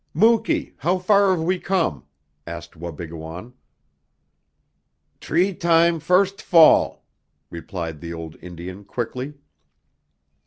"Muky, 0.15 0.73
how 0.77 0.97
far 0.97 1.29
have 1.29 1.43
we 1.45 1.59
come?" 1.59 2.05
asked 2.47 2.75
Wabigoon. 2.75 3.53
"T'ree 5.19 5.53
time 5.53 5.99
first 5.99 6.41
fall," 6.41 7.05
replied 7.51 8.01
the 8.01 8.11
old 8.11 8.35
Indian 8.41 8.83
quickly. 8.83 9.35